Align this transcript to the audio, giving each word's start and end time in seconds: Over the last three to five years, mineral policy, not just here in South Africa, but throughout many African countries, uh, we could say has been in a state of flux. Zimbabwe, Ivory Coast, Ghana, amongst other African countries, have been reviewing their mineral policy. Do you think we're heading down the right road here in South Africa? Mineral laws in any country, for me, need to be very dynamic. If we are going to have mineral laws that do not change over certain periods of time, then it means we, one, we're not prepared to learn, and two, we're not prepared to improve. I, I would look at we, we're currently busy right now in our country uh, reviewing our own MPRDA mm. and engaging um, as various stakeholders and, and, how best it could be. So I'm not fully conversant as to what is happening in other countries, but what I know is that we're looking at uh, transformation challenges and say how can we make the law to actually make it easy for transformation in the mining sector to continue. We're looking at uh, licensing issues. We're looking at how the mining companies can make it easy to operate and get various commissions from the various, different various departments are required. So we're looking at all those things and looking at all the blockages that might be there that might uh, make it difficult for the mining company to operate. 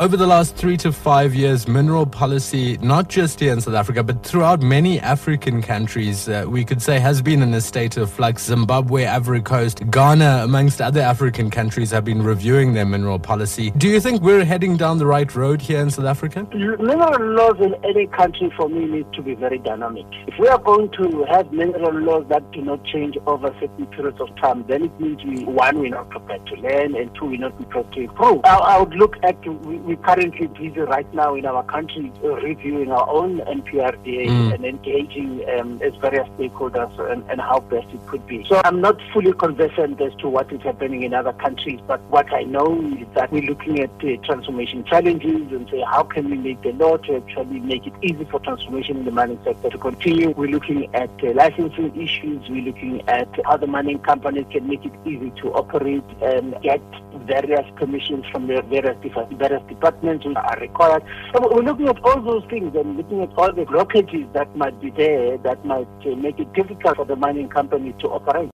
Over 0.00 0.16
the 0.16 0.26
last 0.26 0.56
three 0.56 0.78
to 0.78 0.92
five 0.92 1.34
years, 1.34 1.68
mineral 1.68 2.06
policy, 2.06 2.78
not 2.78 3.10
just 3.10 3.38
here 3.38 3.52
in 3.52 3.60
South 3.60 3.74
Africa, 3.74 4.02
but 4.02 4.22
throughout 4.22 4.62
many 4.62 4.98
African 4.98 5.60
countries, 5.60 6.26
uh, 6.26 6.46
we 6.48 6.64
could 6.64 6.80
say 6.80 6.98
has 6.98 7.20
been 7.20 7.42
in 7.42 7.52
a 7.52 7.60
state 7.60 7.98
of 7.98 8.10
flux. 8.10 8.44
Zimbabwe, 8.44 9.04
Ivory 9.04 9.42
Coast, 9.42 9.82
Ghana, 9.90 10.40
amongst 10.44 10.80
other 10.80 11.02
African 11.02 11.50
countries, 11.50 11.90
have 11.90 12.06
been 12.06 12.22
reviewing 12.22 12.72
their 12.72 12.86
mineral 12.86 13.18
policy. 13.18 13.72
Do 13.72 13.88
you 13.88 14.00
think 14.00 14.22
we're 14.22 14.42
heading 14.42 14.78
down 14.78 14.96
the 14.96 15.04
right 15.04 15.30
road 15.34 15.60
here 15.60 15.80
in 15.80 15.90
South 15.90 16.06
Africa? 16.06 16.48
Mineral 16.54 17.34
laws 17.34 17.60
in 17.60 17.74
any 17.84 18.06
country, 18.06 18.50
for 18.56 18.70
me, 18.70 18.86
need 18.86 19.12
to 19.12 19.20
be 19.20 19.34
very 19.34 19.58
dynamic. 19.58 20.06
If 20.26 20.38
we 20.38 20.48
are 20.48 20.60
going 20.60 20.90
to 20.92 21.26
have 21.28 21.52
mineral 21.52 21.92
laws 21.92 22.24
that 22.30 22.50
do 22.52 22.62
not 22.62 22.82
change 22.86 23.18
over 23.26 23.54
certain 23.60 23.86
periods 23.88 24.18
of 24.18 24.34
time, 24.36 24.64
then 24.66 24.84
it 24.84 24.98
means 24.98 25.22
we, 25.24 25.44
one, 25.44 25.78
we're 25.78 25.90
not 25.90 26.08
prepared 26.08 26.46
to 26.46 26.54
learn, 26.54 26.96
and 26.96 27.14
two, 27.16 27.26
we're 27.26 27.38
not 27.38 27.54
prepared 27.58 27.92
to 27.92 28.00
improve. 28.00 28.40
I, 28.44 28.56
I 28.56 28.80
would 28.80 28.94
look 28.94 29.16
at 29.22 29.36
we, 29.46 29.89
we're 29.90 29.96
currently 29.96 30.46
busy 30.46 30.80
right 30.82 31.12
now 31.12 31.34
in 31.34 31.44
our 31.44 31.64
country 31.64 32.12
uh, 32.22 32.28
reviewing 32.36 32.92
our 32.92 33.08
own 33.10 33.38
MPRDA 33.40 34.28
mm. 34.28 34.54
and 34.54 34.64
engaging 34.64 35.44
um, 35.58 35.82
as 35.82 35.92
various 35.96 36.28
stakeholders 36.38 36.96
and, 37.10 37.28
and, 37.28 37.40
how 37.40 37.58
best 37.58 37.88
it 37.92 38.06
could 38.06 38.24
be. 38.28 38.44
So 38.44 38.60
I'm 38.64 38.80
not 38.80 39.00
fully 39.12 39.32
conversant 39.32 40.00
as 40.00 40.14
to 40.16 40.28
what 40.28 40.52
is 40.52 40.60
happening 40.62 41.02
in 41.02 41.12
other 41.12 41.32
countries, 41.32 41.80
but 41.88 42.00
what 42.02 42.32
I 42.32 42.42
know 42.42 42.80
is 43.00 43.08
that 43.14 43.32
we're 43.32 43.42
looking 43.42 43.80
at 43.80 43.90
uh, 44.04 44.16
transformation 44.24 44.84
challenges 44.84 45.50
and 45.50 45.68
say 45.68 45.80
how 45.80 46.04
can 46.04 46.30
we 46.30 46.36
make 46.36 46.62
the 46.62 46.72
law 46.72 46.96
to 46.98 47.16
actually 47.16 47.58
make 47.58 47.84
it 47.84 47.94
easy 48.00 48.24
for 48.26 48.38
transformation 48.38 48.98
in 48.98 49.04
the 49.06 49.10
mining 49.10 49.40
sector 49.42 49.70
to 49.70 49.78
continue. 49.78 50.30
We're 50.30 50.50
looking 50.50 50.94
at 50.94 51.10
uh, 51.24 51.32
licensing 51.32 52.00
issues. 52.00 52.48
We're 52.48 52.62
looking 52.62 53.08
at 53.08 53.28
how 53.44 53.56
the 53.56 53.66
mining 53.66 53.98
companies 53.98 54.46
can 54.52 54.68
make 54.68 54.84
it 54.84 54.92
easy 55.04 55.32
to 55.42 55.52
operate 55.54 56.04
and 56.22 56.54
get 56.62 56.80
various 57.26 57.66
commissions 57.76 58.24
from 58.26 58.46
the 58.46 58.62
various, 58.62 58.96
different 59.02 59.30
various 59.38 59.62
departments 59.80 60.26
are 60.36 60.58
required. 60.60 61.02
So 61.34 61.48
we're 61.52 61.62
looking 61.62 61.88
at 61.88 62.02
all 62.04 62.20
those 62.22 62.44
things 62.48 62.74
and 62.74 62.96
looking 62.96 63.22
at 63.22 63.30
all 63.36 63.52
the 63.52 63.64
blockages 63.64 64.32
that 64.32 64.54
might 64.56 64.80
be 64.80 64.90
there 64.90 65.38
that 65.38 65.64
might 65.64 65.88
uh, 66.06 66.14
make 66.16 66.38
it 66.38 66.52
difficult 66.52 66.96
for 66.96 67.04
the 67.04 67.16
mining 67.16 67.48
company 67.48 67.94
to 68.00 68.08
operate. 68.08 68.48